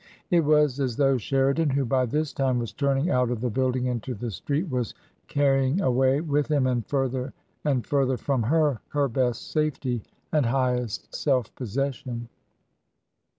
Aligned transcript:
It 0.31 0.43
was 0.43 0.79
as 0.79 0.95
though 0.95 1.19
Sheridan, 1.19 1.69
who 1.69 1.85
by 1.85 2.07
this 2.07 2.33
time 2.33 2.57
was 2.57 2.73
turning 2.73 3.11
out 3.11 3.29
of 3.29 3.39
the 3.39 3.51
building 3.51 3.85
into 3.85 4.15
the 4.15 4.31
street, 4.31 4.67
was 4.67 4.95
carrying 5.27 5.79
away 5.79 6.21
with 6.21 6.47
him 6.49 6.65
and 6.65 6.83
further 6.83 7.33
and 7.63 7.85
further 7.85 8.17
from 8.17 8.41
her 8.41 8.79
her 8.87 9.07
best 9.07 9.51
safety 9.51 10.01
and 10.31 10.47
highest 10.47 11.13
self 11.13 11.53
possession. 11.53 12.29